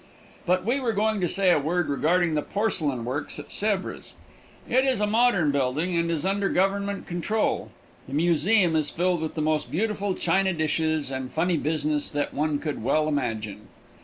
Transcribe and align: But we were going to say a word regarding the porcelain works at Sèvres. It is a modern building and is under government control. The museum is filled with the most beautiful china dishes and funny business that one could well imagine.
But 0.47 0.65
we 0.65 0.79
were 0.79 0.93
going 0.93 1.21
to 1.21 1.27
say 1.29 1.51
a 1.51 1.59
word 1.59 1.87
regarding 1.87 2.33
the 2.33 2.41
porcelain 2.41 3.05
works 3.05 3.37
at 3.37 3.49
Sèvres. 3.49 4.13
It 4.67 4.83
is 4.83 4.99
a 4.99 5.05
modern 5.05 5.51
building 5.51 5.95
and 5.95 6.09
is 6.09 6.25
under 6.25 6.49
government 6.49 7.05
control. 7.05 7.69
The 8.07 8.15
museum 8.15 8.75
is 8.75 8.89
filled 8.89 9.21
with 9.21 9.35
the 9.35 9.43
most 9.43 9.69
beautiful 9.69 10.15
china 10.15 10.53
dishes 10.53 11.11
and 11.11 11.31
funny 11.31 11.55
business 11.57 12.09
that 12.13 12.33
one 12.33 12.57
could 12.57 12.81
well 12.81 13.07
imagine. 13.07 13.67